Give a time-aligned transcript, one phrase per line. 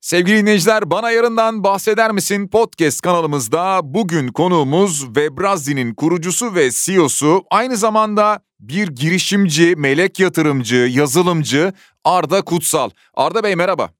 [0.00, 7.76] Sevgili dinleyiciler bana yarından bahseder misin podcast kanalımızda bugün konuğumuz Webrazi'nin kurucusu ve CEO'su aynı
[7.76, 11.72] zamanda bir girişimci, melek yatırımcı, yazılımcı
[12.04, 12.90] Arda Kutsal.
[13.14, 13.90] Arda Bey merhaba.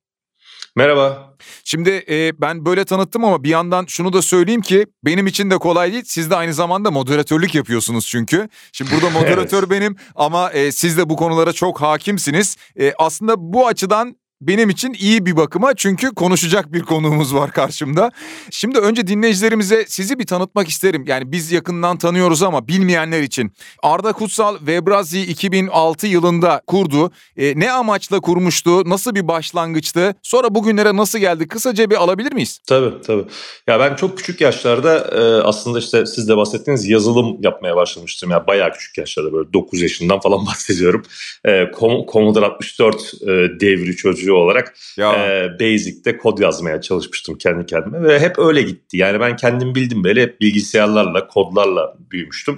[0.77, 1.37] Merhaba.
[1.65, 5.59] Şimdi e, ben böyle tanıttım ama bir yandan şunu da söyleyeyim ki benim için de
[5.59, 6.05] kolay değil.
[6.07, 8.49] Siz de aynı zamanda moderatörlük yapıyorsunuz çünkü.
[8.73, 9.71] Şimdi burada moderatör evet.
[9.71, 12.57] benim ama e, siz de bu konulara çok hakimsiniz.
[12.81, 18.11] E, aslında bu açıdan benim için iyi bir bakıma çünkü konuşacak bir konuğumuz var karşımda.
[18.51, 21.05] Şimdi önce dinleyicilerimize sizi bir tanıtmak isterim.
[21.07, 23.53] Yani biz yakından tanıyoruz ama bilmeyenler için.
[23.83, 27.11] Arda Kutsal Webrazi 2006 yılında kurdu.
[27.37, 28.91] E, ne amaçla kurmuştu?
[28.91, 30.15] Nasıl bir başlangıçtı?
[30.23, 31.49] Sonra bugünlere nasıl geldi?
[31.49, 32.59] Kısaca bir alabilir miyiz?
[32.69, 33.25] Tabii tabii.
[33.67, 38.31] Ya ben çok küçük yaşlarda e, aslında işte siz de bahsettiğiniz yazılım yapmaya başlamıştım.
[38.31, 41.03] Yani bayağı küçük yaşlarda böyle 9 yaşından falan bahsediyorum.
[41.45, 41.71] E,
[42.13, 43.27] Commodore 64 e,
[43.61, 48.97] devri çocuğu çocuğu olarak e, Basic'te kod yazmaya çalışmıştım kendi kendime ve hep öyle gitti.
[48.97, 52.57] Yani ben kendim bildim böyle hep bilgisayarlarla, kodlarla büyümüştüm.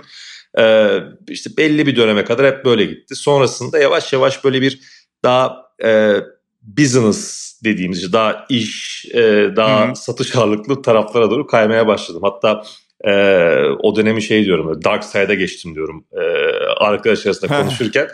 [0.58, 0.96] E,
[1.28, 3.14] işte belli bir döneme kadar hep böyle gitti.
[3.14, 4.80] Sonrasında yavaş yavaş böyle bir
[5.24, 6.14] daha e,
[6.62, 9.22] business dediğimiz daha iş, e,
[9.56, 9.96] daha Hı-hı.
[9.96, 12.22] satış ağırlıklı taraflara doğru kaymaya başladım.
[12.24, 12.62] Hatta
[13.04, 13.12] e,
[13.82, 16.22] o dönemi şey diyorum, dark side'a geçtim diyorum e,
[16.84, 18.08] arkadaş arasında konuşurken.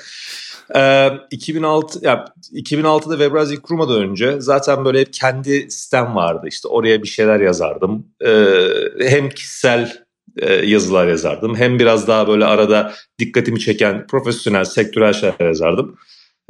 [0.77, 6.47] Ee, 2006 ya 2006'da Webrazi'yi kurmadan önce zaten böyle hep kendi sistem vardı.
[6.48, 8.06] İşte oraya bir şeyler yazardım.
[8.27, 8.55] Ee,
[9.00, 9.92] hem kişisel
[10.36, 11.56] e, yazılar yazardım.
[11.56, 15.96] Hem biraz daha böyle arada dikkatimi çeken profesyonel, sektörel şeyler yazardım.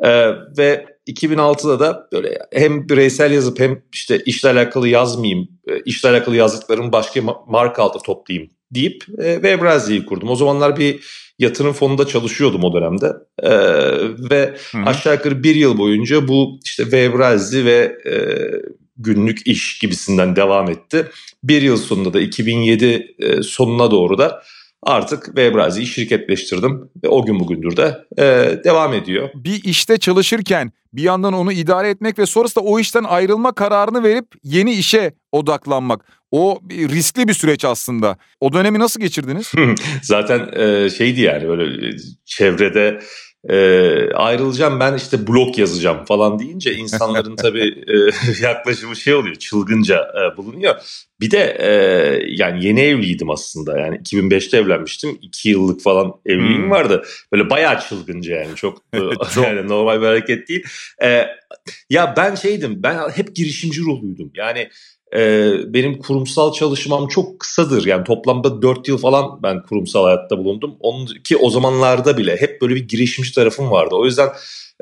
[0.02, 6.08] Ee, ve 2006'da da böyle hem bireysel yazıp hem işte işle alakalı yazmayayım, e, işle
[6.08, 10.30] alakalı yazdıklarımı başka marka altı toplayayım deyip e, Webrazi'yi kurdum.
[10.30, 11.00] O zamanlar bir
[11.38, 13.12] yatırım fonunda çalışıyordum o dönemde.
[13.42, 13.50] E,
[14.30, 14.82] ve Hı-hı.
[14.86, 18.14] aşağı yukarı bir yıl boyunca bu işte Webrazi ve e,
[18.96, 21.06] günlük iş gibisinden devam etti.
[21.44, 24.42] Bir yıl sonunda da 2007 e, sonuna doğru da
[24.82, 28.24] artık Webrazi'yi şirketleştirdim ve o gün bugündür de e,
[28.64, 29.28] devam ediyor.
[29.34, 34.26] Bir işte çalışırken bir yandan onu idare etmek ve sonrasında o işten ayrılma kararını verip
[34.42, 36.04] yeni işe odaklanmak.
[36.30, 38.16] O riskli bir süreç aslında.
[38.40, 39.52] O dönemi nasıl geçirdiniz?
[40.02, 43.00] Zaten e, şeydi yani böyle çevrede
[43.48, 43.56] e,
[44.14, 47.96] ayrılacağım ben işte blog yazacağım falan deyince insanların tabii e,
[48.42, 50.74] yaklaşımı şey oluyor çılgınca e, bulunuyor.
[51.20, 51.70] Bir de e,
[52.28, 56.70] yani yeni evliydim aslında yani 2005'te evlenmiştim 2 yıllık falan evliliğim hmm.
[56.70, 57.04] vardı.
[57.32, 58.98] Böyle bayağı çılgınca yani çok, e,
[59.34, 59.44] çok.
[59.44, 60.64] yani normal bir hareket değil.
[61.02, 61.26] E,
[61.90, 64.68] ya ben şeydim ben hep girişimci ruhluydum yani
[65.16, 67.86] ee, benim kurumsal çalışmam çok kısadır.
[67.86, 70.74] Yani toplamda 4 yıl falan ben kurumsal hayatta bulundum.
[70.80, 73.94] Onun ki o zamanlarda bile hep böyle bir girişimci tarafım vardı.
[73.94, 74.28] O yüzden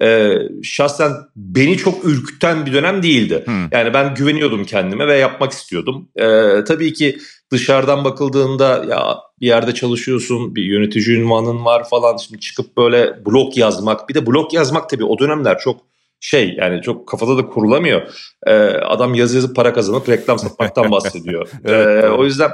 [0.02, 3.42] e, şahsen beni çok ürküten bir dönem değildi.
[3.44, 3.68] Hmm.
[3.72, 6.08] Yani ben güveniyordum kendime ve yapmak istiyordum.
[6.16, 6.24] E,
[6.64, 7.18] tabii ki
[7.50, 12.16] dışarıdan bakıldığında ya bir yerde çalışıyorsun, bir yönetici ünvanın var falan.
[12.16, 15.80] Şimdi çıkıp böyle blog yazmak, bir de blog yazmak tabii o dönemler çok
[16.26, 18.02] şey yani çok kafada da kurulamıyor.
[18.46, 21.48] Ee, adam yazı yazıp para kazanıp reklam satmaktan bahsediyor.
[21.64, 22.50] evet, ee, o yüzden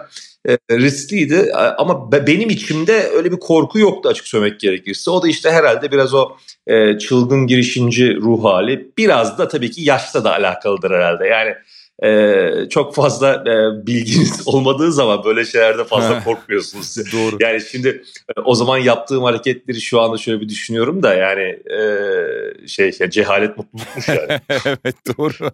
[0.48, 5.10] e, riskliydi ama benim içimde öyle bir korku yoktu açık söylemek gerekirse.
[5.10, 6.28] O da işte herhalde biraz o
[6.66, 11.26] e, çılgın girişimci ruh hali biraz da tabii ki yaşla da alakalıdır herhalde.
[11.26, 11.54] Yani
[12.04, 16.96] e, çok fazla e, bilginiz olmadığı zaman böyle şeylerde fazla korkmuyorsunuz.
[17.12, 17.36] Doğru.
[17.40, 18.02] Yani şimdi
[18.36, 23.10] e, o zaman yaptığım hareketleri şu anda şöyle bir düşünüyorum da yani e, şey ya,
[23.10, 24.40] cehalet mutlulukmuş yani.
[24.66, 25.50] evet doğru.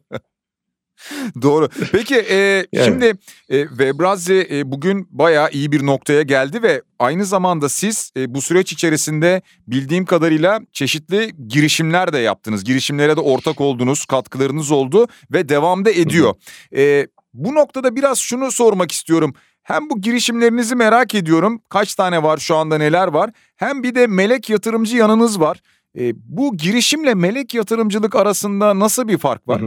[1.42, 1.69] Doğru.
[1.92, 2.84] Peki e, yani.
[2.84, 3.12] şimdi
[3.48, 8.42] e, Webrazi e, bugün bayağı iyi bir noktaya geldi ve aynı zamanda siz e, bu
[8.42, 12.64] süreç içerisinde bildiğim kadarıyla çeşitli girişimler de yaptınız.
[12.64, 16.34] Girişimlere de ortak oldunuz, katkılarınız oldu ve devamda ediyor.
[16.76, 19.34] E, bu noktada biraz şunu sormak istiyorum.
[19.62, 21.60] Hem bu girişimlerinizi merak ediyorum.
[21.69, 23.30] Kaç tane var şu anda neler var?
[23.56, 25.60] Hem bir de melek yatırımcı yanınız var.
[25.98, 29.62] E, bu girişimle melek yatırımcılık arasında nasıl bir fark var?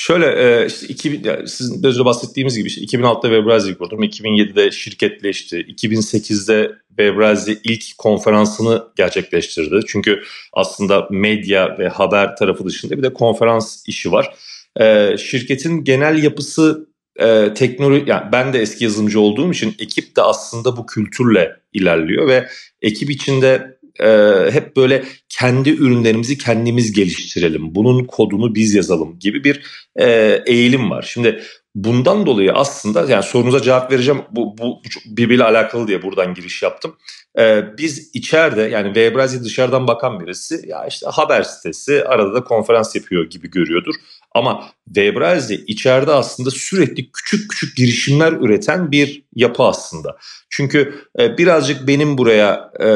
[0.00, 4.02] Şöyle e, işte 2000, yani sizin de bahsettiğimiz gibi işte 2006'da Webrazi'yi kurdum.
[4.02, 5.56] 2007'de şirketleşti.
[5.56, 9.80] 2008'de Webrazi ilk konferansını gerçekleştirdi.
[9.86, 10.22] Çünkü
[10.52, 14.34] aslında medya ve haber tarafı dışında bir de konferans işi var.
[14.80, 20.22] E, şirketin genel yapısı e, teknoloji yani ben de eski yazılımcı olduğum için ekip de
[20.22, 22.48] aslında bu kültürle ilerliyor ve
[22.82, 24.08] ekip içinde e,
[24.50, 27.74] hep böyle kendi ürünlerimizi kendimiz geliştirelim.
[27.74, 29.62] Bunun kodunu biz yazalım gibi bir
[29.96, 31.02] e, eğilim var.
[31.02, 31.42] Şimdi
[31.74, 34.22] bundan dolayı aslında yani sorunuza cevap vereceğim.
[34.30, 36.96] Bu, bu, birbiriyle alakalı diye buradan giriş yaptım.
[37.38, 42.96] Ee, biz içeride yani Webrazi dışarıdan bakan birisi ya işte haber sitesi arada da konferans
[42.96, 43.94] yapıyor gibi görüyordur.
[44.34, 50.16] Ama Webrazi içeride aslında sürekli küçük küçük girişimler üreten bir yapı aslında.
[50.50, 52.88] Çünkü e, birazcık benim buraya e,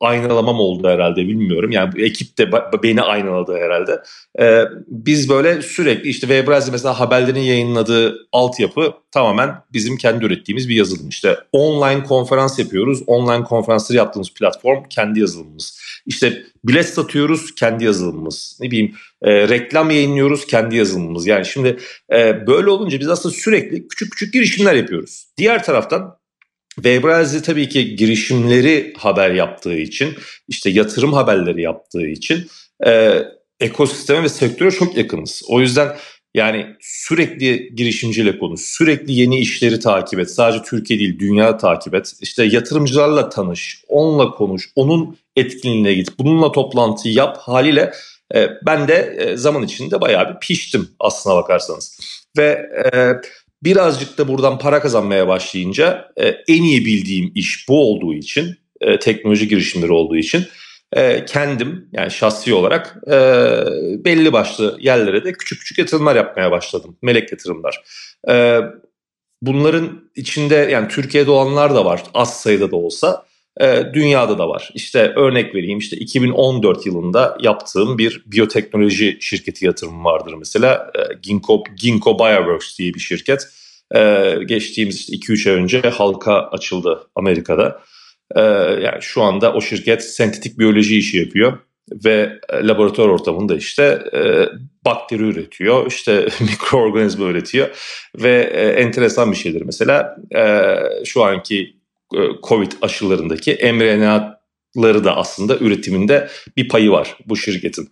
[0.00, 1.70] aynalamam oldu herhalde bilmiyorum.
[1.70, 2.52] Yani ekip de
[2.82, 4.02] beni aynaladı herhalde.
[4.40, 10.74] E, biz böyle sürekli işte Webrazi mesela haberlerin yayınladığı altyapı tamamen bizim kendi ürettiğimiz bir
[10.74, 11.08] yazılım.
[11.08, 13.02] İşte online konferans yapıyoruz.
[13.06, 15.82] Online konferansları yaptığımız platform kendi yazılımımız.
[16.06, 18.58] İşte bilet satıyoruz kendi yazılımımız.
[18.60, 21.26] Ne bileyim e, reklam yayınlıyoruz kendi yazılımımız.
[21.26, 21.78] Yani şimdi
[22.12, 25.26] e, böyle olunca biz aslında sürekli küçük küçük girişimler yapıyoruz.
[25.38, 26.21] Diğer taraftan
[26.74, 30.14] Webrazi tabii ki girişimleri haber yaptığı için,
[30.48, 32.46] işte yatırım haberleri yaptığı için
[32.86, 33.22] e,
[33.60, 35.42] ekosisteme ve sektöre çok yakınız.
[35.48, 35.96] O yüzden
[36.34, 40.30] yani sürekli girişimciyle konuş, sürekli yeni işleri takip et.
[40.30, 42.12] Sadece Türkiye değil, dünya takip et.
[42.20, 47.92] İşte yatırımcılarla tanış, onunla konuş, onun etkinliğine git, bununla toplantı yap haliyle
[48.34, 52.00] e, ben de e, zaman içinde bayağı bir piştim aslına bakarsanız.
[52.38, 53.12] Ve e,
[53.64, 58.98] birazcık da buradan para kazanmaya başlayınca e, en iyi bildiğim iş bu olduğu için, e,
[58.98, 60.44] teknoloji girişimleri olduğu için
[60.92, 63.16] e, kendim yani şahsi olarak e,
[64.04, 66.96] belli başlı yerlere de küçük küçük yatırımlar yapmaya başladım.
[67.02, 67.82] Melek yatırımlar.
[68.28, 68.60] E,
[69.42, 73.26] bunların içinde yani Türkiye'de olanlar da var az sayıda da olsa.
[73.60, 74.70] E, dünyada da var.
[74.74, 80.90] İşte örnek vereyim işte 2014 yılında yaptığım bir biyoteknoloji şirketi yatırımı vardır mesela.
[80.94, 83.48] E, Ginkgo, Ginkgo Bioworks diye bir şirket.
[83.94, 87.80] E, geçtiğimiz işte 2-3 ay önce halka açıldı Amerika'da.
[88.36, 88.40] E,
[88.82, 91.58] yani şu anda o şirket sentetik biyoloji işi yapıyor
[92.04, 94.46] ve laboratuvar ortamında işte e,
[94.84, 97.68] bakteri üretiyor, işte mikroorganizma üretiyor
[98.22, 101.81] ve e, enteresan bir şeydir mesela e, şu anki e,
[102.42, 107.88] Covid aşılarındaki mRNA'ları da aslında üretiminde bir payı var bu şirketin.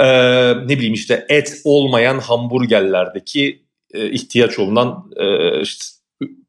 [0.00, 0.06] Ee,
[0.52, 3.62] ne bileyim işte et olmayan hamburgerlerdeki
[3.94, 5.84] e, ihtiyaç olunan e, işte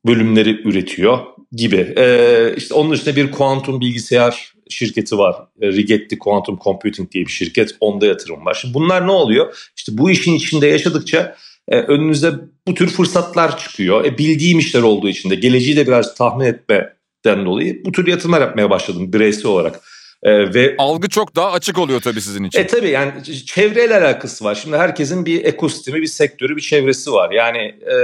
[0.05, 1.19] bölümleri üretiyor
[1.51, 1.93] gibi.
[1.97, 5.35] Ee, işte onun dışında bir kuantum bilgisayar şirketi var.
[5.61, 7.75] E, Rigetti Quantum Computing diye bir şirket.
[7.79, 8.53] Onda yatırım var.
[8.61, 9.71] Şimdi bunlar ne oluyor?
[9.77, 11.35] İşte bu işin içinde yaşadıkça
[11.71, 12.33] e, önünüze
[12.67, 14.05] bu tür fırsatlar çıkıyor.
[14.05, 18.41] E, bildiğim işler olduğu için de geleceği de biraz tahmin etmeden dolayı bu tür yatırımlar
[18.41, 19.81] yapmaya başladım bireysel olarak.
[20.23, 22.59] Ee, ve algı çok daha açık oluyor tabii sizin için.
[22.59, 23.11] E tabii yani
[23.45, 24.55] çevreyle alakası var.
[24.55, 27.31] Şimdi herkesin bir ekosistemi, bir sektörü, bir çevresi var.
[27.31, 27.57] Yani
[27.91, 27.95] e,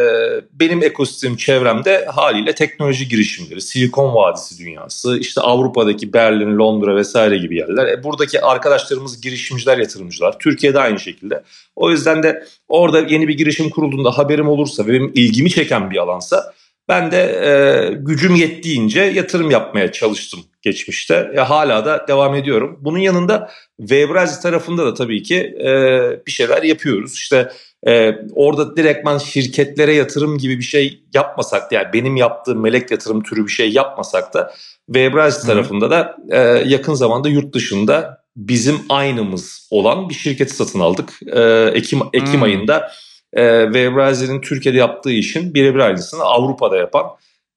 [0.54, 7.58] benim ekosistem çevremde haliyle teknoloji girişimleri, Silikon Vadisi dünyası, işte Avrupa'daki Berlin, Londra vesaire gibi
[7.58, 7.88] yerler.
[7.88, 10.40] E, buradaki arkadaşlarımız girişimciler, yatırımcılar.
[10.40, 11.44] Türkiye'de aynı şekilde.
[11.76, 15.98] O yüzden de orada yeni bir girişim kurulduğunda haberim olursa ve benim ilgimi çeken bir
[15.98, 16.54] alansa
[16.90, 21.32] ben de e, gücüm yettiğince yatırım yapmaya çalıştım geçmişte.
[21.36, 22.80] Ya hala da devam ediyorum.
[22.82, 25.72] Bunun yanında Webrazi tarafında da tabii ki e,
[26.26, 27.14] bir şeyler yapıyoruz.
[27.14, 27.52] İşte
[27.88, 33.24] e, orada direktman şirketlere yatırım gibi bir şey yapmasak da yani benim yaptığım melek yatırım
[33.24, 34.54] türü bir şey yapmasak da
[34.86, 41.20] Webrazi tarafında da e, yakın zamanda yurt dışında bizim aynımız olan bir şirketi satın aldık.
[41.28, 41.42] E,
[41.74, 42.92] Ekim Ekim ayında
[43.34, 47.06] e, ve Brazil'in Türkiye'de yaptığı işin birebir aynısını Avrupa'da yapan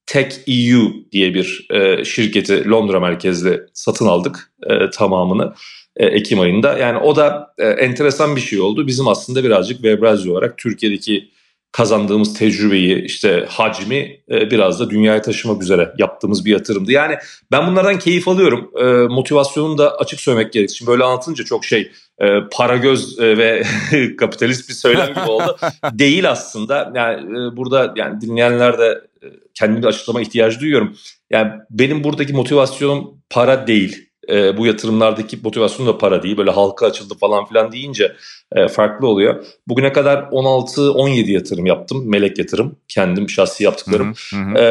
[0.05, 5.53] Tech EU diye bir e, şirketi Londra merkezli satın aldık e, tamamını
[5.95, 6.77] e, Ekim ayında.
[6.77, 8.87] Yani o da e, enteresan bir şey oldu.
[8.87, 11.31] Bizim aslında birazcık Webrazi olarak Türkiye'deki
[11.71, 13.95] kazandığımız tecrübeyi işte hacmi
[14.31, 16.91] e, biraz da dünyaya taşımak üzere yaptığımız bir yatırımdı.
[16.91, 17.15] Yani
[17.51, 18.71] ben bunlardan keyif alıyorum.
[18.79, 20.75] E, motivasyonunu da açık söylemek gerekir.
[20.75, 23.63] Şimdi böyle anlatınca çok şey e, para göz e, ve
[24.17, 25.57] kapitalist bir söylem gibi oldu.
[25.93, 26.91] Değil aslında.
[26.95, 30.97] Yani e, burada yani dinleyenler de e, kendimi açıklama ihtiyacı duyuyorum.
[31.29, 36.37] Yani benim buradaki motivasyonum para değil e, bu yatırımlardaki motivasyon da para değil.
[36.37, 38.15] Böyle halka açıldı falan filan deyince
[38.55, 39.45] e, farklı oluyor.
[39.67, 42.09] Bugüne kadar 16-17 yatırım yaptım.
[42.09, 42.75] Melek yatırım.
[42.87, 44.13] Kendim şahsi yaptıklarım.
[44.29, 44.57] Hı hı hı.
[44.57, 44.67] E,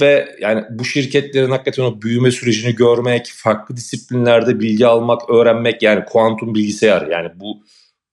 [0.00, 6.04] ve yani bu şirketlerin hakikaten o büyüme sürecini görmek, farklı disiplinlerde bilgi almak, öğrenmek yani
[6.04, 7.62] kuantum bilgisayar yani bu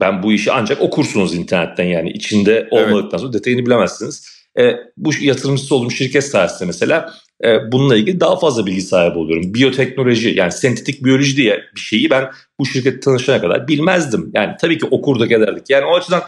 [0.01, 3.19] ben bu işi ancak okursunuz internetten yani içinde olmadıktan evet.
[3.19, 4.41] sonra detayını bilemezsiniz.
[4.59, 7.13] E, bu yatırımcısı olduğum şirket sayesinde mesela
[7.43, 9.53] e, bununla ilgili daha fazla bilgi sahibi oluyorum.
[9.53, 14.31] Biyoteknoloji yani sentetik biyoloji diye bir şeyi ben bu şirket tanışana kadar bilmezdim.
[14.33, 15.69] Yani tabii ki okurduk ederdik.
[15.69, 16.23] Yani o açıdan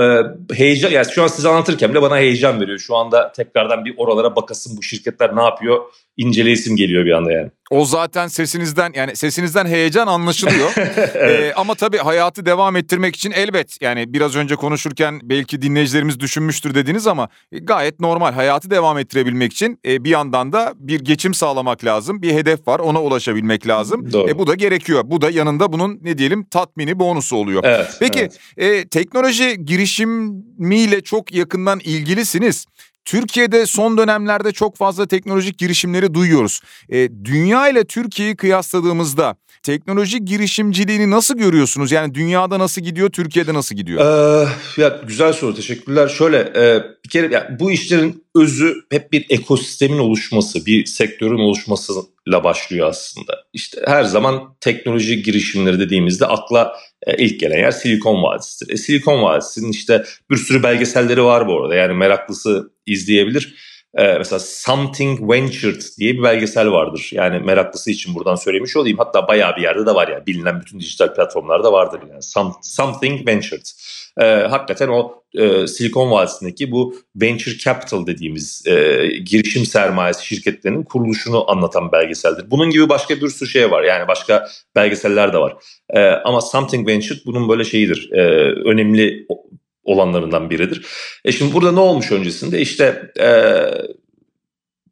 [0.00, 0.02] e,
[0.54, 2.78] heyecan yani şu an size anlatırken bile bana heyecan veriyor.
[2.78, 5.80] Şu anda tekrardan bir oralara bakasın bu şirketler ne yapıyor
[6.16, 7.50] inceleyesim geliyor bir anda yani.
[7.70, 10.72] O zaten sesinizden yani sesinizden heyecan anlaşılıyor.
[10.76, 11.16] evet.
[11.16, 16.74] ee, ama tabii hayatı devam ettirmek için elbet yani biraz önce konuşurken belki dinleyicilerimiz düşünmüştür
[16.74, 21.84] dediniz ama gayet normal hayatı devam ettirebilmek için e, bir yandan da bir geçim sağlamak
[21.84, 22.22] lazım.
[22.22, 24.12] Bir hedef var ona ulaşabilmek lazım.
[24.12, 24.30] Doğru.
[24.30, 25.02] E, bu da gerekiyor.
[25.06, 27.64] Bu da yanında bunun ne diyelim tatmini bonusu oluyor.
[27.64, 28.38] Evet, Peki evet.
[28.56, 32.66] E, teknoloji girişimiyle çok yakından ilgilisiniz.
[33.04, 36.60] Türkiye'de son dönemlerde çok fazla teknolojik girişimleri duyuyoruz.
[36.88, 41.92] E, dünya ile Türkiye'yi kıyasladığımızda teknoloji girişimciliğini nasıl görüyorsunuz?
[41.92, 44.00] Yani dünyada nasıl gidiyor, Türkiye'de nasıl gidiyor?
[44.00, 44.48] Ee,
[44.82, 46.08] ya güzel soru, teşekkürler.
[46.08, 51.38] Şöyle e, bir kere ya, bu işlerin özü hep bir ekosistemin oluşması, bir sektörün
[52.26, 53.44] oluşmasıyla başlıyor aslında.
[53.52, 56.76] İşte her zaman teknoloji girişimleri dediğimizde akla
[57.06, 58.72] e, ilk gelen yer Silikon Vadisi'dir.
[58.72, 61.74] E, Silikon Vadisi'nin işte bir sürü belgeselleri var bu arada.
[61.74, 63.54] Yani meraklısı izleyebilir.
[63.94, 67.10] E, mesela Something Ventured diye bir belgesel vardır.
[67.12, 68.98] Yani meraklısı için buradan söylemiş olayım.
[68.98, 70.26] Hatta bayağı bir yerde de var yani.
[70.26, 72.22] Bilinen bütün dijital platformlarda vardır yani.
[72.22, 73.66] Some, Something Ventured.
[74.20, 81.50] E, hakikaten o e, Silikon Vadisi'ndeki bu venture capital dediğimiz e, girişim sermayesi şirketlerinin kuruluşunu
[81.50, 82.50] anlatan belgeseldir.
[82.50, 83.82] Bunun gibi başka bir sürü şey var.
[83.82, 85.56] Yani başka belgeseller de var.
[85.90, 88.10] E, ama Something Ventured bunun böyle şeyidir.
[88.12, 88.20] E,
[88.64, 89.26] önemli
[89.84, 90.86] olanlarından biridir.
[91.24, 92.60] E şimdi burada ne olmuş öncesinde?
[92.60, 93.28] İşte e,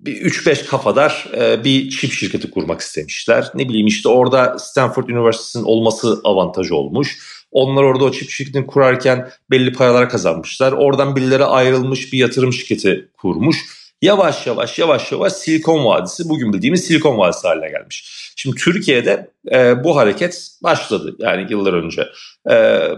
[0.01, 3.51] bir 3-5 kafadar e, bir çip şirketi kurmak istemişler.
[3.55, 7.19] Ne bileyim işte orada Stanford Üniversitesi'nin olması avantajı olmuş.
[7.53, 10.73] Onlar orada o çip şirketini kurarken belli paralar kazanmışlar.
[10.73, 13.57] Oradan birileri ayrılmış bir yatırım şirketi kurmuş.
[14.03, 18.33] Yavaş yavaş yavaş yavaş Silikon Vadisi bugün bildiğimiz Silikon Vadisi haline gelmiş.
[18.37, 22.09] Şimdi Türkiye'de e, bu hareket başladı yani yıllar önce.
[22.51, 22.55] E,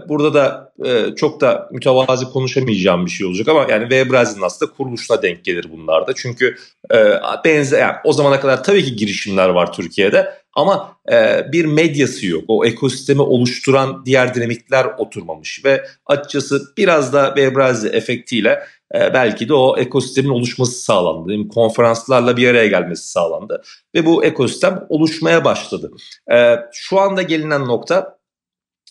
[0.09, 5.21] burada da e, çok da mütevazi konuşamayacağım bir şey olacak ama yani Webrazi'nin aslında kuruluşuna
[5.21, 6.13] denk gelir bunlarda.
[6.15, 6.55] Çünkü
[6.93, 6.97] e,
[7.45, 12.43] benzer yani o zamana kadar tabii ki girişimler var Türkiye'de ama e, bir medyası yok.
[12.47, 18.49] O ekosistemi oluşturan diğer dinamikler oturmamış ve açıkçası biraz da Webrazi efektiyle
[18.95, 21.37] e, belki de o ekosistemin oluşması sağlandı.
[21.37, 21.47] Mi?
[21.47, 23.61] Konferanslarla bir araya gelmesi sağlandı
[23.95, 25.91] ve bu ekosistem oluşmaya başladı.
[26.33, 28.17] E, şu anda gelinen nokta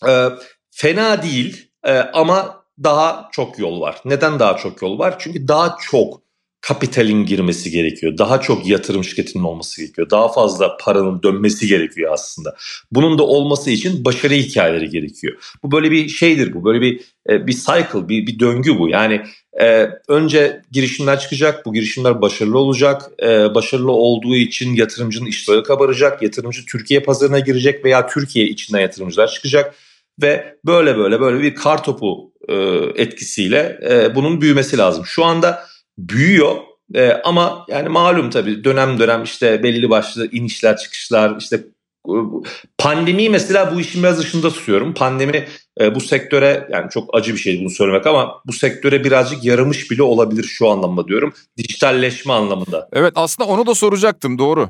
[0.07, 0.29] e,
[0.71, 4.01] fena değil e, ama daha çok yol var.
[4.05, 5.15] Neden daha çok yol var?
[5.19, 6.24] Çünkü daha çok
[6.67, 8.17] kapitalin girmesi gerekiyor.
[8.17, 10.09] Daha çok yatırım şirketinin olması gerekiyor.
[10.09, 12.55] Daha fazla paranın dönmesi gerekiyor aslında.
[12.91, 15.33] Bunun da olması için başarı hikayeleri gerekiyor.
[15.63, 16.65] Bu böyle bir şeydir bu.
[16.65, 18.89] Böyle bir e, bir cycle, bir, bir döngü bu.
[18.89, 19.21] Yani
[19.61, 21.65] e, önce girişimler çıkacak.
[21.65, 23.01] Bu girişimler başarılı olacak.
[23.23, 26.21] E, başarılı olduğu için yatırımcının iştahı kabaracak.
[26.21, 29.75] Yatırımcı Türkiye pazarına girecek veya Türkiye içinden yatırımcılar çıkacak.
[30.21, 32.55] Ve böyle böyle böyle bir kar topu e,
[32.95, 35.05] etkisiyle e, bunun büyümesi lazım.
[35.05, 36.55] Şu anda büyüyor.
[36.93, 41.63] E, ama yani malum tabii dönem dönem işte belli başlı inişler çıkışlar işte
[42.77, 44.93] Pandemi mesela bu işin biraz dışında tutuyorum.
[44.93, 45.47] Pandemi
[45.81, 49.91] e, bu sektöre yani çok acı bir şey bunu söylemek ama bu sektöre birazcık yaramış
[49.91, 51.33] bile olabilir şu anlamda diyorum.
[51.57, 52.89] Dijitalleşme anlamında.
[52.93, 54.69] Evet aslında onu da soracaktım doğru.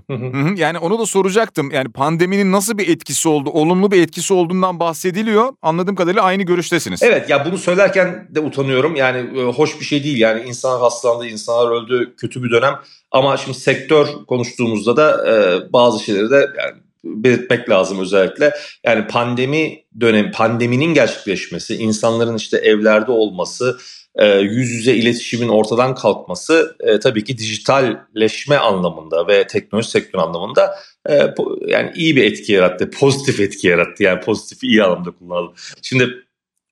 [0.58, 1.72] yani onu da soracaktım.
[1.72, 3.50] Yani pandeminin nasıl bir etkisi oldu?
[3.50, 5.54] Olumlu bir etkisi olduğundan bahsediliyor.
[5.62, 7.04] Anladığım kadarıyla aynı görüştesiniz.
[7.04, 8.96] Evet ya bunu söylerken de utanıyorum.
[8.96, 10.18] Yani e, hoş bir şey değil.
[10.18, 12.14] Yani insan hastalandı, insanlar öldü.
[12.18, 12.74] Kötü bir dönem.
[13.12, 15.34] Ama şimdi sektör konuştuğumuzda da e,
[15.74, 18.54] bazı şeyleri de yani belirtmek lazım özellikle.
[18.84, 23.78] Yani pandemi dönem pandeminin gerçekleşmesi, insanların işte evlerde olması,
[24.16, 30.76] e, yüz yüze iletişimin ortadan kalkması e, tabii ki dijitalleşme anlamında ve teknoloji sektörü anlamında
[31.10, 31.34] e,
[31.68, 34.04] yani iyi bir etki yarattı, pozitif etki yarattı.
[34.04, 35.54] Yani pozitif iyi anlamda kullanalım.
[35.82, 36.10] Şimdi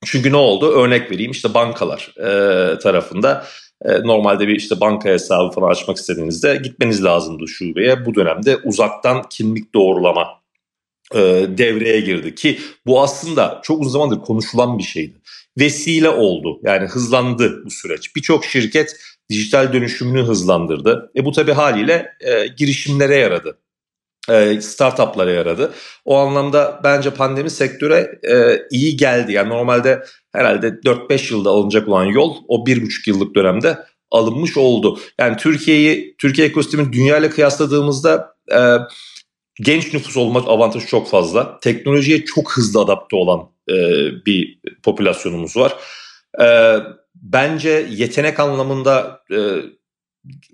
[0.06, 0.72] çünkü ne oldu?
[0.72, 3.46] Örnek vereyim işte bankalar e, tarafında
[3.86, 8.06] normalde bir işte banka hesabı falan açmak istediğinizde gitmeniz lazımdı şubeye.
[8.06, 10.28] Bu dönemde uzaktan kimlik doğrulama
[11.16, 11.20] e,
[11.58, 15.13] devreye girdi ki bu aslında çok uzun zamandır konuşulan bir şeydi.
[15.60, 18.16] Vesile oldu yani hızlandı bu süreç.
[18.16, 18.96] Birçok şirket
[19.30, 21.12] dijital dönüşümünü hızlandırdı.
[21.16, 23.62] E bu tabii haliyle e, girişimlere yaradı e,
[24.62, 25.74] startuplara yaradı.
[26.06, 29.34] O anlamda bence pandemi sektöre e, iyi geldi.
[29.34, 33.77] Yani normalde herhalde 4-5 yılda alınacak olan yol o 1,5 yıllık dönemde
[34.12, 35.00] alınmış oldu.
[35.20, 38.60] Yani Türkiye'yi, Türkiye ekosistemini dünya ile kıyasladığımızda e,
[39.62, 41.60] genç nüfus olma avantajı çok fazla.
[41.60, 43.39] Teknolojiye çok hızlı adapte olan
[43.70, 43.75] e,
[44.25, 45.75] bir popülasyonumuz var.
[46.42, 46.77] E,
[47.15, 49.38] bence yetenek anlamında e,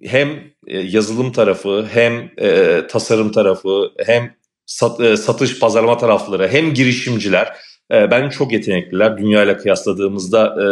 [0.03, 0.29] hem
[0.67, 4.35] e, yazılım tarafı hem e, tasarım tarafı hem
[4.65, 7.47] sat, e, satış pazarlama tarafları hem girişimciler
[7.91, 10.67] e, ben çok yetenekliler dünya ile kıyasladığımızda e,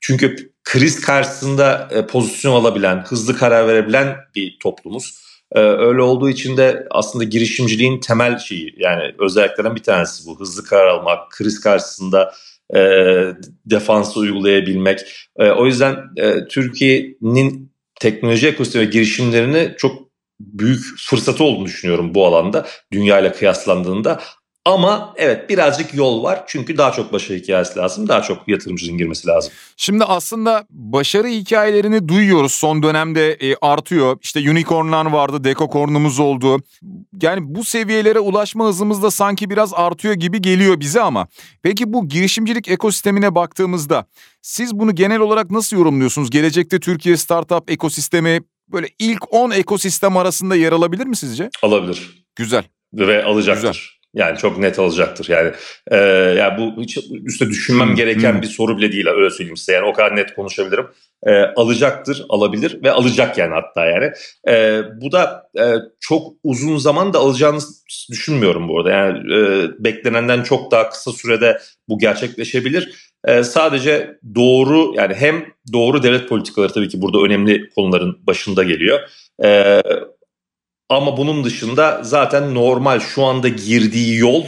[0.00, 5.24] çünkü kriz karşısında e, pozisyon alabilen hızlı karar verebilen bir toplumuz.
[5.52, 10.40] Ee, öyle olduğu için de aslında girişimciliğin temel şeyi yani özelliklerinden bir tanesi bu.
[10.40, 12.32] Hızlı karar almak, kriz karşısında
[12.74, 12.78] e,
[13.66, 15.00] defansı uygulayabilmek.
[15.38, 20.04] E, o yüzden e, Türkiye'nin teknoloji ekosistemi girişimlerini çok
[20.40, 24.20] büyük fırsatı olduğunu düşünüyorum bu alanda dünya ile kıyaslandığında.
[24.66, 29.28] Ama evet birazcık yol var çünkü daha çok başarı hikayesi lazım, daha çok yatırımcının girmesi
[29.28, 29.52] lazım.
[29.76, 34.18] Şimdi aslında başarı hikayelerini duyuyoruz son dönemde e, artıyor.
[34.22, 36.62] İşte unicornlar vardı, dekokornumuz oldu.
[37.22, 41.28] Yani bu seviyelere ulaşma hızımız da sanki biraz artıyor gibi geliyor bize ama.
[41.62, 44.06] Peki bu girişimcilik ekosistemine baktığımızda
[44.42, 46.30] siz bunu genel olarak nasıl yorumluyorsunuz?
[46.30, 51.50] Gelecekte Türkiye startup ekosistemi böyle ilk 10 ekosistem arasında yer alabilir mi sizce?
[51.62, 52.24] Alabilir.
[52.36, 52.64] Güzel.
[52.92, 53.68] Ve alacaktır.
[53.68, 53.93] Güzel.
[54.14, 55.28] Yani çok net alacaktır.
[55.28, 55.52] Yani
[55.90, 55.96] e,
[56.38, 58.42] yani bu hiç üstte düşünmem hmm, gereken hmm.
[58.42, 59.72] bir soru bile değil öyle söyleyeyim size.
[59.72, 60.86] Yani o kadar net konuşabilirim.
[61.26, 64.12] E, alacaktır, alabilir ve alacak yani hatta yani.
[64.48, 65.64] E, bu da e,
[66.00, 67.58] çok uzun zaman da alacağını
[68.10, 68.90] düşünmüyorum bu arada.
[68.90, 73.14] Yani e, beklenenden çok daha kısa sürede bu gerçekleşebilir.
[73.24, 79.00] E, sadece doğru yani hem doğru devlet politikaları tabii ki burada önemli konuların başında geliyor.
[79.44, 79.82] E,
[80.88, 84.44] ama bunun dışında zaten normal şu anda girdiği yol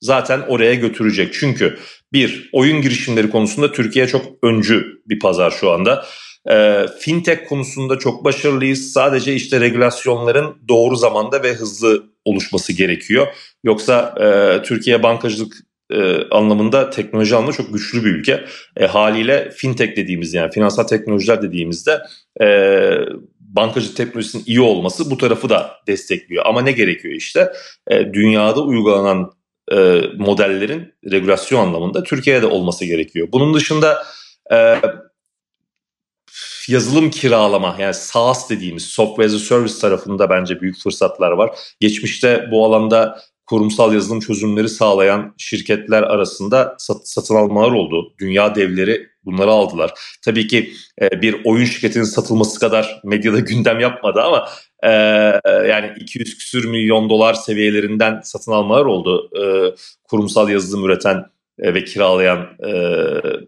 [0.00, 1.34] zaten oraya götürecek.
[1.34, 1.78] Çünkü
[2.12, 6.06] bir oyun girişimleri konusunda Türkiye çok öncü bir pazar şu anda.
[6.50, 8.92] E, fintech konusunda çok başarılıyız.
[8.92, 13.26] Sadece işte regülasyonların doğru zamanda ve hızlı oluşması gerekiyor.
[13.64, 15.54] Yoksa e, Türkiye bankacılık
[15.92, 18.44] e, anlamında teknoloji anlamında çok güçlü bir ülke.
[18.76, 22.02] E, haliyle fintech dediğimiz yani finansal teknolojiler dediğimizde
[22.40, 22.46] e,
[23.40, 26.46] bankacı teknolojisinin iyi olması bu tarafı da destekliyor.
[26.46, 27.52] Ama ne gerekiyor işte?
[27.90, 29.32] E, dünyada uygulanan
[29.72, 33.28] e, modellerin regülasyon anlamında Türkiye'de olması gerekiyor.
[33.32, 34.02] Bunun dışında
[34.52, 34.80] e,
[36.68, 41.50] yazılım kiralama yani SaaS dediğimiz Software as a Service tarafında bence büyük fırsatlar var.
[41.80, 48.14] Geçmişte bu alanda kurumsal yazılım çözümleri sağlayan şirketler arasında sat, satın almalar oldu.
[48.18, 49.90] Dünya devleri bunları aldılar.
[50.24, 54.48] Tabii ki e, bir oyun şirketinin satılması kadar medyada gündem yapmadı ama
[54.82, 54.90] e,
[55.68, 59.30] yani 200 küsür milyon dolar seviyelerinden satın almalar oldu.
[59.42, 59.42] E,
[60.04, 61.24] kurumsal yazılım üreten
[61.58, 62.72] e, ve kiralayan e,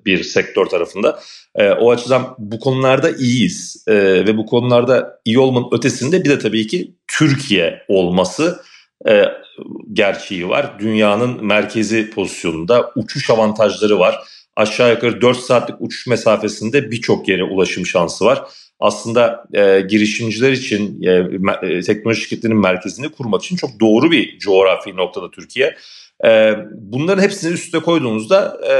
[0.06, 1.20] bir sektör tarafında.
[1.54, 6.38] E, o açıdan bu konularda iyiyiz e, ve bu konularda iyi olmanın ötesinde bir de
[6.38, 8.60] tabii ki Türkiye olması
[9.08, 9.43] e,
[9.92, 10.78] gerçeği var.
[10.78, 14.18] Dünyanın merkezi pozisyonunda uçuş avantajları var.
[14.56, 18.42] Aşağı yukarı 4 saatlik uçuş mesafesinde birçok yere ulaşım şansı var.
[18.80, 21.10] Aslında e, girişimciler için e,
[21.62, 25.76] e, teknoloji şirketlerinin merkezini kurmak için çok doğru bir coğrafi noktada Türkiye.
[26.24, 28.76] E, bunların hepsini üstüne koyduğunuzda e,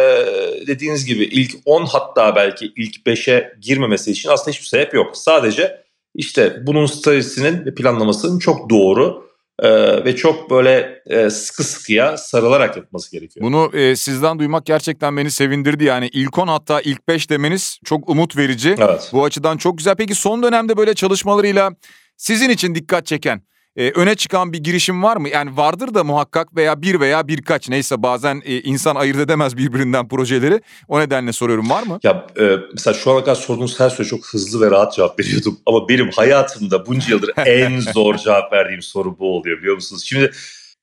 [0.67, 5.17] dediğiniz gibi ilk 10 hatta belki ilk 5'e girmemesi için aslında hiçbir sebep yok.
[5.17, 5.85] Sadece
[6.15, 9.25] işte bunun stratejisinin ve planlamasının çok doğru
[9.63, 13.47] ee, ve çok böyle e, sıkı sıkıya sarılarak yapması gerekiyor.
[13.47, 15.85] Bunu e, sizden duymak gerçekten beni sevindirdi.
[15.85, 18.77] Yani ilk 10 hatta ilk 5 demeniz çok umut verici.
[18.79, 19.11] Evet.
[19.13, 19.95] Bu açıdan çok güzel.
[19.95, 21.71] Peki son dönemde böyle çalışmalarıyla
[22.17, 23.43] sizin için dikkat çeken
[23.77, 25.29] e, öne çıkan bir girişim var mı?
[25.29, 30.09] Yani vardır da muhakkak veya bir veya birkaç neyse bazen e, insan ayırt edemez birbirinden
[30.09, 30.61] projeleri.
[30.89, 31.99] O nedenle soruyorum var mı?
[32.03, 35.59] Ya e, mesela şu ana kadar sorduğunuz her soruya çok hızlı ve rahat cevap veriyordum.
[35.67, 40.05] Ama benim hayatımda bunca yıldır en zor cevap verdiğim soru bu oluyor biliyor musunuz?
[40.05, 40.31] Şimdi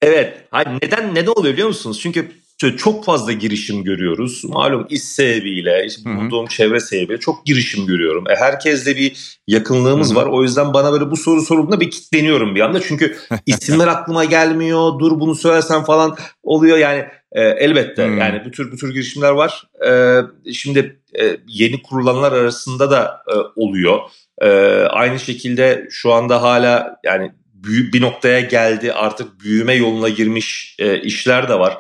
[0.02, 0.38] evet
[0.82, 2.00] neden neden oluyor biliyor musunuz?
[2.00, 2.32] Çünkü
[2.70, 4.44] çok fazla girişim görüyoruz.
[4.46, 8.30] Malum iş sebebiyle, işte bulunduğum çevre sebebiyle çok girişim görüyorum.
[8.30, 10.16] E, herkesle bir yakınlığımız Hı-hı.
[10.16, 10.26] var.
[10.26, 12.82] O yüzden bana böyle bu soru sorulduğunda bir kitleniyorum bir anda.
[12.82, 15.00] Çünkü isimler aklıma gelmiyor.
[15.00, 16.78] Dur bunu söylersen falan oluyor.
[16.78, 18.18] Yani e, elbette Hı-hı.
[18.18, 19.64] yani bu tür bu tür girişimler var.
[19.88, 20.22] E,
[20.54, 24.00] şimdi e, yeni kurulanlar arasında da e, oluyor.
[24.42, 24.50] E,
[24.90, 31.02] aynı şekilde şu anda hala yani büyük bir noktaya geldi artık büyüme yoluna girmiş e,
[31.02, 31.78] işler de var.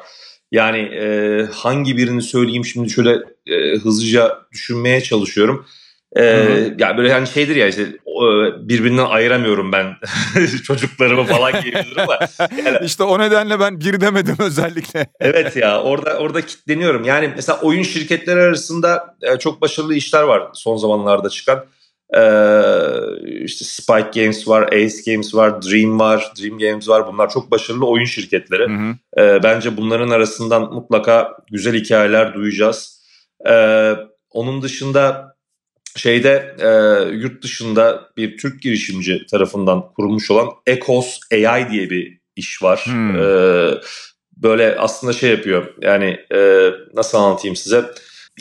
[0.51, 5.65] Yani e, hangi birini söyleyeyim şimdi şöyle e, hızlıca düşünmeye çalışıyorum.
[6.15, 6.23] Ee,
[6.79, 7.85] yani böyle hani şeydir ya işte
[8.57, 9.95] birbirinden ayıramıyorum ben
[10.63, 12.19] çocuklarımı falan giyebilirim ama.
[12.65, 15.07] Yani, işte o nedenle ben bir demedim özellikle.
[15.19, 17.03] evet ya orada orada kitleniyorum.
[17.03, 21.65] Yani mesela oyun şirketleri arasında çok başarılı işler var son zamanlarda çıkan.
[22.15, 27.07] Ee, işte Spike Games var, Ace Games var, Dream var, Dream Games var.
[27.07, 28.63] Bunlar çok başarılı oyun şirketleri.
[28.63, 28.95] Hı hı.
[29.21, 33.01] Ee, bence bunların arasından mutlaka güzel hikayeler duyacağız.
[33.49, 33.93] Ee,
[34.31, 35.35] onun dışında
[35.95, 36.69] şeyde e,
[37.15, 42.85] yurt dışında bir Türk girişimci tarafından kurulmuş olan Ecos AI diye bir iş var.
[43.17, 43.81] Ee,
[44.37, 47.85] böyle aslında şey yapıyor yani e, nasıl anlatayım size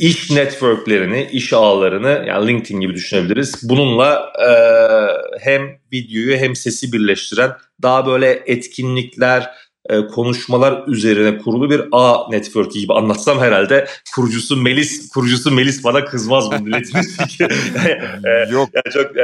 [0.00, 3.68] iş networklerini, iş ağlarını yani LinkedIn gibi düşünebiliriz.
[3.68, 4.50] Bununla e,
[5.40, 9.50] hem videoyu hem sesi birleştiren daha böyle etkinlikler,
[9.88, 16.04] e, konuşmalar üzerine kurulu bir A network gibi anlatsam herhalde kurucusu Melis kurucusu Melis bana
[16.04, 17.54] kızmaz bunu diletiniz çünkü
[18.24, 18.68] e, Yok.
[18.74, 19.22] yani çok e,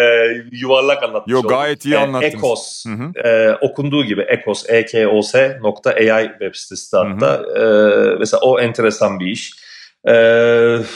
[0.53, 1.57] yuvarlak anlatmış Yok oldum.
[1.57, 2.35] gayet iyi E, anlattınız.
[2.35, 3.29] Ekos Hı hı.
[3.29, 7.65] e, okunduğu gibi Ekos ekos.ai web sitesi hatta e,
[8.19, 9.53] mesela o enteresan bir iş.
[10.07, 10.13] E,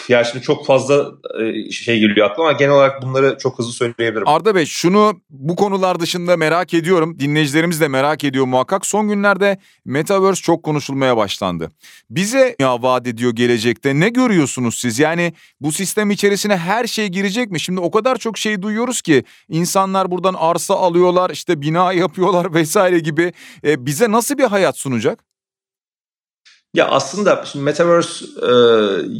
[0.08, 4.28] ya şimdi çok fazla e, şey geliyor aklıma ama genel olarak bunları çok hızlı söyleyebilirim.
[4.28, 7.18] Arda Bey şunu bu konular dışında merak ediyorum.
[7.18, 8.86] Dinleyicilerimiz de merak ediyor muhakkak.
[8.86, 11.70] Son günlerde Metaverse çok konuşulmaya başlandı.
[12.10, 14.98] Bize ya vaat ediyor gelecekte ne görüyorsunuz siz?
[14.98, 17.60] Yani bu sistem içerisine her şey girecek mi?
[17.60, 22.98] Şimdi o kadar çok şey duyuyoruz ki insanlar buradan arsa alıyorlar, işte bina yapıyorlar vesaire
[22.98, 23.32] gibi.
[23.64, 25.29] E, bize nasıl bir hayat sunacak?
[26.74, 28.52] Ya aslında şimdi Metaverse e,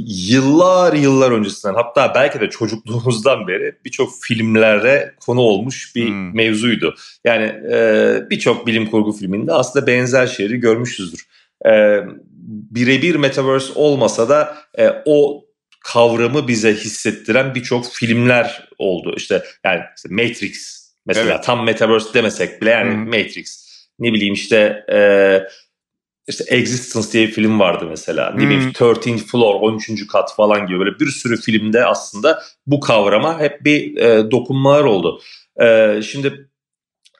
[0.06, 6.36] yıllar yıllar öncesinden hatta belki de çocukluğumuzdan beri birçok filmlere konu olmuş bir Hmm.
[6.36, 6.94] mevzuydu.
[7.24, 11.26] Yani e, birçok bilim kurgu filminde aslında benzer şeyleri görmüşüzdür.
[11.66, 12.00] E,
[12.70, 15.44] Birebir Metaverse olmasa da e, o
[15.84, 19.14] kavramı bize hissettiren birçok filmler oldu.
[19.16, 21.44] İşte yani işte Matrix mesela Evet.
[21.44, 22.96] tam Metaverse demesek bile yani hı.
[22.96, 23.70] Matrix.
[23.98, 24.98] Ne bileyim işte e,
[26.28, 28.30] işte Existence diye bir film vardı mesela.
[28.30, 28.70] Ne bileyim Hmm.
[28.70, 30.06] 13th Floor 13.
[30.06, 35.20] kat falan gibi böyle bir sürü filmde aslında bu kavrama hep bir e, dokunmalar oldu.
[35.60, 36.48] E, şimdi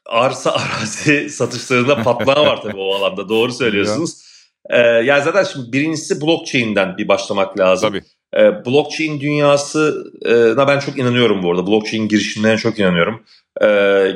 [0.07, 4.23] arsa arazi satışlarında patlama var tabii o alanda doğru söylüyorsunuz.
[4.71, 7.89] E, yani zaten şimdi birincisi blockchain'den bir başlamak lazım.
[7.89, 8.03] Tabii.
[8.45, 11.67] E, blockchain dünyasına ben çok inanıyorum bu arada.
[11.67, 13.23] Blockchain girişimlerine çok inanıyorum.
[13.61, 13.67] E,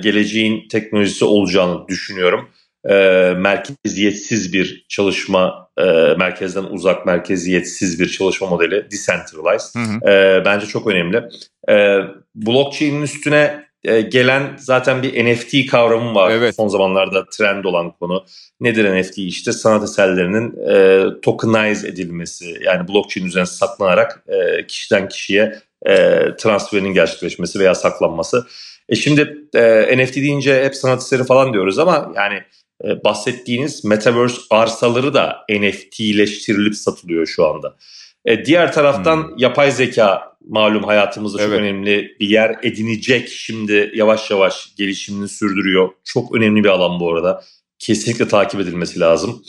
[0.02, 2.48] geleceğin teknolojisi olacağını düşünüyorum.
[2.90, 2.94] E,
[3.36, 5.84] merkeziyetsiz bir çalışma, e,
[6.18, 9.74] merkezden uzak merkeziyetsiz bir çalışma modeli, decentralized.
[9.74, 10.10] Hı hı.
[10.10, 11.22] E, bence çok önemli.
[11.68, 11.98] E,
[12.34, 16.30] blockchain'in üstüne e, gelen zaten bir NFT kavramı var.
[16.30, 16.56] Evet.
[16.56, 18.24] Son zamanlarda trend olan konu.
[18.60, 19.18] Nedir NFT?
[19.18, 22.58] İşte sanat eserlerinin e, tokenize edilmesi.
[22.62, 28.46] Yani blockchain üzerine saklanarak e, kişiden kişiye e, transferinin gerçekleşmesi veya saklanması.
[28.88, 32.42] E şimdi e, NFT deyince hep sanat eseri falan diyoruz ama yani
[32.84, 37.76] e, bahsettiğiniz Metaverse arsaları da NFT'leştirilip satılıyor şu anda.
[38.24, 39.38] E, diğer taraftan Hmm.
[39.38, 41.60] yapay zeka malum hayatımızda çok Evet.
[41.60, 43.28] önemli bir yer edinecek.
[43.28, 45.88] Şimdi yavaş yavaş gelişimini sürdürüyor.
[46.04, 47.44] Çok önemli bir alan bu arada.
[47.78, 49.42] Kesinlikle takip edilmesi lazım.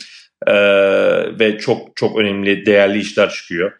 [0.46, 0.54] E,
[1.38, 3.72] ve çok çok önemli değerli işler çıkıyor.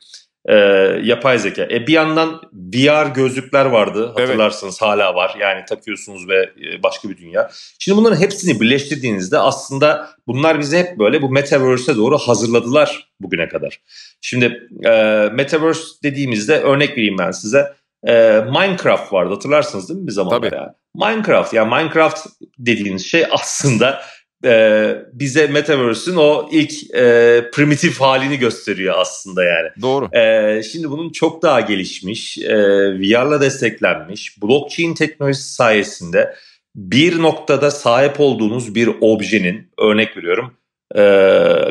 [0.48, 0.54] E,
[1.02, 1.62] yapay zeka.
[1.62, 4.28] E, bir yandan VR gözlükler vardı Evet.
[4.28, 5.36] hatırlarsınız hala var.
[5.40, 7.50] Yani takıyorsunuz ve e, başka bir dünya.
[7.78, 13.80] Şimdi bunların hepsini birleştirdiğinizde aslında bunlar bizi hep böyle bu Metaverse'e doğru hazırladılar bugüne kadar.
[14.20, 14.90] Şimdi e,
[15.32, 17.72] Metaverse dediğimizde örnek vereyim ben size.
[18.08, 20.54] E, Minecraft vardı hatırlarsınız değil mi bir zamanlar Tabii.
[20.54, 20.74] ya?
[20.94, 22.26] Minecraft yani Minecraft
[22.58, 24.02] dediğiniz şey aslında
[24.44, 29.68] e, bize Metaverse'ün o ilk e, primitif halini gösteriyor aslında yani.
[29.82, 30.08] Doğru.
[30.16, 32.56] Ee, şimdi bunun çok daha gelişmiş, e,
[33.00, 36.34] VR'la desteklenmiş, blockchain teknolojisi sayesinde
[36.74, 40.54] bir noktada sahip olduğunuz bir objenin, örnek veriyorum,
[40.94, 41.00] e,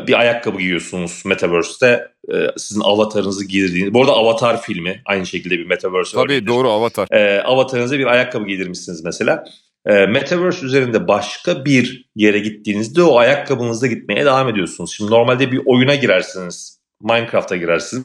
[0.06, 5.66] bir ayakkabı giyiyorsunuz Metaverse'te, e, sizin avatarınızı giydirdiğiniz, bu arada Avatar filmi aynı şekilde bir
[5.66, 6.46] Metaverse Tabii örneğidir.
[6.46, 7.08] doğru avatar.
[7.10, 9.44] E, avatarınıza bir ayakkabı giydirmişsiniz mesela.
[9.86, 14.94] E, Metaverse üzerinde başka bir yere gittiğinizde o ayakkabınızda gitmeye devam ediyorsunuz.
[14.96, 18.04] Şimdi normalde bir oyuna girersiniz, Minecraft'a girersiniz.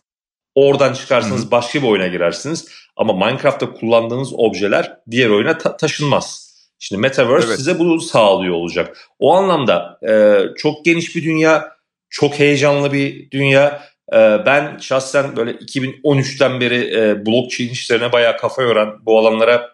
[0.56, 2.68] Oradan çıkarsınız başka bir oyuna girersiniz.
[2.98, 6.52] Ama Minecraft'ta kullandığınız objeler diğer oyuna ta- taşınmaz.
[6.80, 7.58] Şimdi Metaverse Evet.
[7.58, 8.98] size bunu sağlıyor olacak.
[9.20, 11.72] O anlamda e, çok geniş bir dünya,
[12.10, 13.84] çok heyecanlı bir dünya.
[14.14, 19.70] E, ben şahsen böyle 2013'ten beri e, blockchain işlerine bayağı kafa yoran, bu alanlara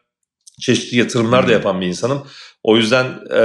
[0.62, 1.54] çeşitli yatırımlar da Hmm.
[1.54, 2.28] yapan bir insanım.
[2.63, 3.39] O yüzden e,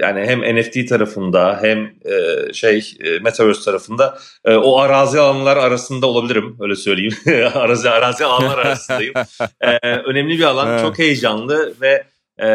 [0.00, 6.06] yani hem NFT tarafında hem e, şey e, Metaverse tarafında e, o arazi alanlar arasında
[6.06, 7.14] olabilirim öyle söyleyeyim.
[7.54, 9.14] arazi arazi alanlar arasındayım.
[9.60, 10.80] E, önemli bir alan, Evet.
[10.80, 12.04] çok heyecanlı ve
[12.38, 12.48] e,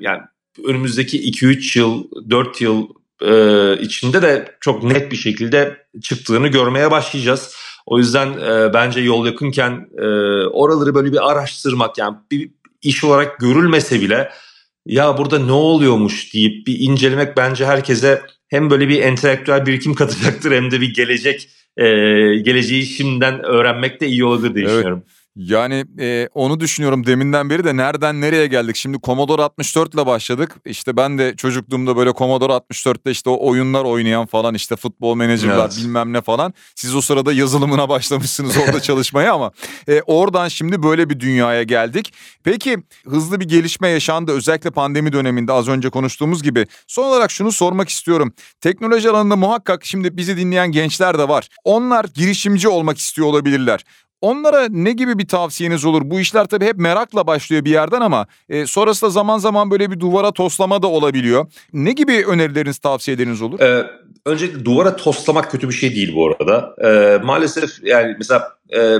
[0.00, 0.20] yani
[0.66, 2.88] önümüzdeki 2-3 yıl, 4 yıl
[3.22, 7.56] e, içinde de çok net bir şekilde çıktığını görmeye başlayacağız.
[7.86, 10.06] O yüzden e, bence yol yakınken e,
[10.46, 12.50] oraları böyle bir araştırmak yani bir
[12.82, 14.30] iş olarak görülmese bile
[14.86, 20.52] ya burada ne oluyormuş deyip bir incelemek bence herkese hem böyle bir entelektüel birikim katacaktır
[20.52, 21.84] hem de bir gelecek e,
[22.38, 24.74] geleceği şimdiden öğrenmek de iyi olabilir diye Evet.
[24.74, 25.04] düşünüyorum.
[25.38, 28.76] Yani e, onu düşünüyorum deminden beri de nereden nereye geldik.
[28.76, 30.56] Şimdi Commodore 64 ile başladık.
[30.64, 35.58] İşte ben de çocukluğumda böyle Commodore 64'te işte o oyunlar oynayan falan işte futbol menajerler
[35.58, 35.76] Evet.
[35.78, 36.54] bilmem ne falan.
[36.74, 39.50] Siz o sırada yazılımına başlamışsınız orada çalışmaya ama
[39.88, 42.12] e, oradan şimdi böyle bir dünyaya geldik.
[42.44, 46.66] Peki hızlı bir gelişme yaşandı özellikle pandemi döneminde az önce konuştuğumuz gibi.
[46.86, 48.32] Son olarak şunu sormak istiyorum.
[48.60, 51.48] Teknoloji alanında muhakkak şimdi bizi dinleyen gençler de var.
[51.64, 53.84] Onlar girişimci olmak istiyor olabilirler.
[54.20, 56.02] Onlara ne gibi bir tavsiyeniz olur?
[56.04, 60.00] Bu işler tabii hep merakla başlıyor bir yerden ama e, sonrasında zaman zaman böyle bir
[60.00, 61.46] duvara toslama da olabiliyor.
[61.72, 63.60] Ne gibi önerileriniz, tavsiyeleriniz olur?
[63.60, 63.86] Ee,
[64.26, 66.74] öncelikle duvara toslamak kötü bir şey değil bu arada.
[66.84, 68.96] Ee, maalesef yani mesela e,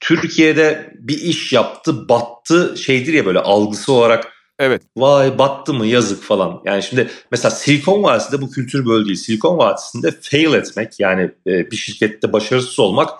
[0.00, 4.82] Türkiye'de bir iş yaptı battı şeydir ya böyle algısı olarak Evet.
[4.96, 6.60] vay battı mı yazık falan.
[6.64, 9.16] Yani şimdi mesela Silikon Vadisi'nde bu kültür böyle değil.
[9.16, 13.10] Silikon Vadisi'nde fail etmek yani e, bir şirkette başarısız olmak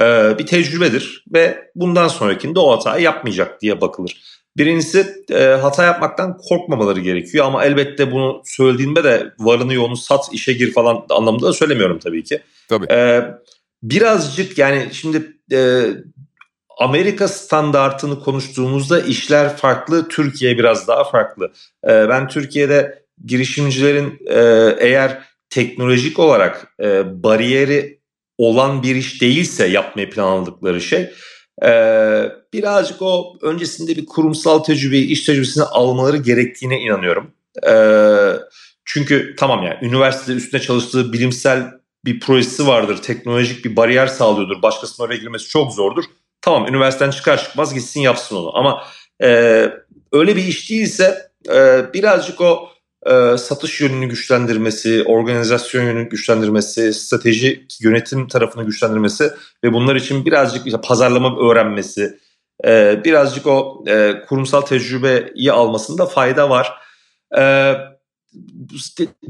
[0.00, 4.22] e, bir tecrübedir ve bundan sonrakinde o hatayı yapmayacak diye bakılır.
[4.56, 10.52] Birincisi e, hata yapmaktan korkmamaları gerekiyor ama elbette bunu söylediğimde de varını yoğunu sat işe
[10.52, 12.40] gir falan anlamında da söylemiyorum tabii ki.
[12.68, 12.86] Tabii.
[12.92, 13.24] E,
[13.82, 15.86] birazcık yani şimdi e,
[16.78, 21.52] Amerika standartını konuştuğumuzda işler farklı, Türkiye biraz daha farklı.
[21.84, 24.40] E, ben Türkiye'de girişimcilerin e,
[24.78, 27.99] eğer teknolojik olarak e, bariyeri
[28.40, 31.10] olan bir iş değilse yapmayı planladıkları şey
[31.62, 31.70] e,
[32.52, 37.30] birazcık o öncesinde bir kurumsal tecrübeyi, iş tecrübesini almaları gerektiğine inanıyorum.
[37.68, 37.74] E,
[38.84, 45.06] çünkü tamam yani üniversitede üstüne çalıştığı bilimsel bir projesi vardır, teknolojik bir bariyer sağlıyordur, başkasının
[45.06, 46.04] oraya girmesi çok zordur.
[46.42, 48.84] Tamam üniversiteden çıkar çıkmaz gitsin yapsın onu ama
[49.22, 49.28] e,
[50.12, 52.68] öyle bir iş değilse e, birazcık o
[53.06, 59.30] e, satış yönünü güçlendirmesi, organizasyon yönünü güçlendirmesi, strateji yönetim tarafını güçlendirmesi
[59.64, 62.18] ve bunlar için birazcık işte pazarlama öğrenmesi,
[62.66, 66.72] e, birazcık o e, kurumsal tecrübeyi almasında fayda var.
[67.38, 67.74] E,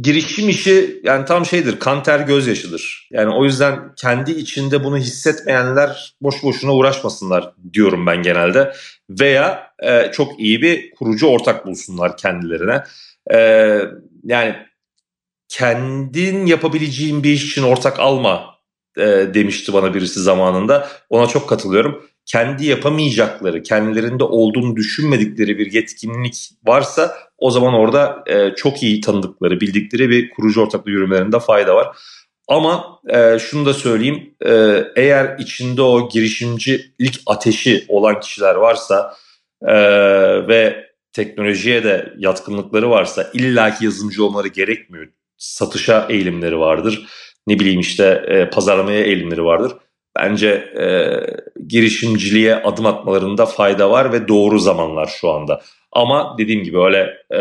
[0.03, 3.09] girişim işi yani tam şeydir kan ter gözyaşıdır.
[3.11, 8.73] Yani o yüzden kendi içinde bunu hissetmeyenler boş boşuna uğraşmasınlar diyorum ben genelde.
[9.11, 9.73] Veya
[10.13, 12.83] çok iyi bir kurucu ortak bulsunlar kendilerine.
[13.33, 13.39] E,
[14.25, 14.57] yani
[15.49, 18.55] kendin yapabileceğin bir iş için ortak alma
[18.97, 20.89] e, demişti bana birisi zamanında.
[21.11, 22.05] Ona çok katılıyorum.
[22.27, 29.61] Kendi yapamayacakları, kendilerinde olduğunu düşünmedikleri bir yetkinlik varsa o zaman orada e, çok iyi tanıdıkları,
[29.61, 31.97] bildikleri bir kurucu ortaklığı yürümelerinde fayda var.
[32.49, 39.15] Ama e, şunu da söyleyeyim, e, eğer içinde o girişimcilik ateşi olan kişiler varsa
[39.63, 39.75] e,
[40.49, 45.07] ve teknolojiye de yatkınlıkları varsa illaki yazılımcı olmaları gerekmiyor.
[45.37, 47.07] Satışa eğilimleri vardır.
[47.47, 49.73] Ne bileyim işte e, pazarlamaya eğilimleri vardır.
[50.17, 50.49] Bence
[50.81, 50.87] e,
[51.69, 55.63] girişimciliğe adım atmalarında fayda var ve doğru zamanlar şu anda.
[55.93, 56.99] Ama dediğim gibi öyle
[57.33, 57.41] e,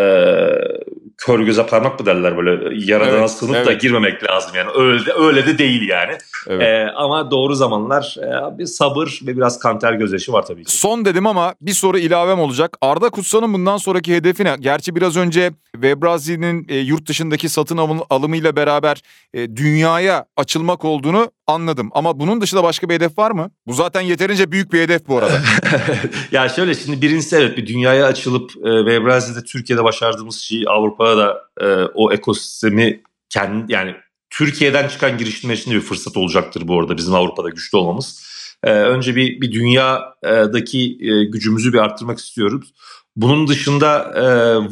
[1.18, 3.82] kör göze parmak mı derler böyle yaradana Evet, sığınıp da evet.
[3.82, 6.18] girmemek lazım yani öyle de, öyle de değil yani.
[6.48, 6.62] Evet.
[6.62, 10.78] E, ama doğru zamanlar e, bir sabır ve biraz kanter gözyaşı var tabii ki.
[10.78, 12.78] Son dedim ama bir soru ilavem olacak.
[12.82, 14.56] Arda Kutsal'ın bundan sonraki hedefi ne?
[14.60, 19.02] Gerçi biraz önce Webrazi'nin e, yurt dışındaki satın alım- alımıyla beraber
[19.34, 21.90] e, dünyaya açılmak olduğunu anladım.
[21.92, 23.52] Ama bunun dışında başka bir hedef var mı?
[23.68, 25.42] Bu zaten yeterince büyük bir hedef bu arada.
[26.32, 31.18] ya şöyle şimdi birincisi evet bir dünyaya açılıp e, ve Brezilya'da Türkiye'de başardığımız şeyi Avrupa'da
[31.18, 33.96] da e, o ekosistemi kendi yani
[34.30, 38.30] Türkiye'den çıkan girişimler için de bir fırsat olacaktır bu arada bizim Avrupa'da güçlü olmamız.
[38.64, 42.74] E, önce bir bir dünyadaki e, gücümüzü bir arttırmak istiyoruz.
[43.16, 44.24] Bunun dışında e,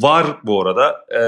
[0.02, 1.22] var bu arada e,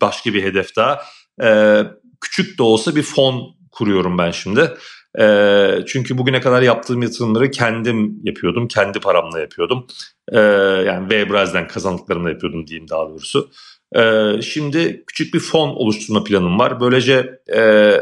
[0.00, 1.02] başka bir hedef daha.
[1.42, 1.80] E,
[2.20, 4.74] küçük de olsa bir fon kuruyorum ben şimdi.
[5.18, 8.68] E, çünkü bugüne kadar yaptığım yatırımları kendim yapıyordum.
[8.68, 9.86] Kendi paramla yapıyordum.
[10.32, 10.38] E,
[10.86, 13.50] yani Webraz'den kazandıklarımla yapıyordum diyeyim daha doğrusu.
[13.96, 16.80] E, şimdi küçük bir fon oluşturma planım var.
[16.80, 17.92] Böylece e,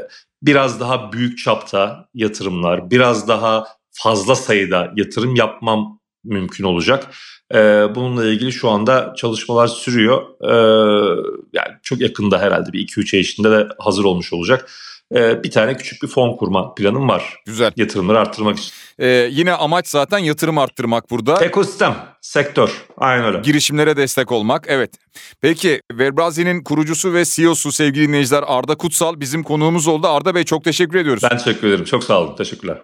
[0.43, 7.07] biraz daha büyük çapta yatırımlar, biraz daha fazla sayıda yatırım yapmam mümkün olacak.
[7.55, 7.59] E,
[7.95, 10.23] bununla ilgili şu anda çalışmalar sürüyor.
[10.43, 10.55] E,
[11.53, 14.71] yani çok yakında herhalde bir 2-3 ay içinde de hazır olmuş olacak.
[15.15, 17.43] E, bir tane küçük bir fon kurma planım var.
[17.47, 17.73] Güzel.
[17.77, 18.73] Yatırımları arttırmak için.
[18.99, 21.45] E, yine amaç zaten yatırım arttırmak burada.
[21.45, 22.87] Ekosistem, sektör.
[22.97, 23.39] Aynen öyle.
[23.39, 24.65] Girişimlere destek olmak.
[24.69, 24.91] Evet.
[25.41, 30.09] Peki Webrazi'nin kurucusu ve CEO'su sevgili dinleyiciler Arda Kutsal bizim konuğumuz oldu.
[30.09, 31.23] Arda Bey çok teşekkür ediyoruz.
[31.31, 31.85] Ben teşekkür ederim.
[31.85, 32.37] Çok sağ olun.
[32.37, 32.79] Teşekkürler.